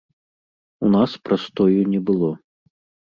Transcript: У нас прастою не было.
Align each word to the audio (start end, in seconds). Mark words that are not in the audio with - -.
У 0.87 0.89
нас 0.95 1.11
прастою 1.29 1.85
не 1.93 2.01
было. 2.11 2.31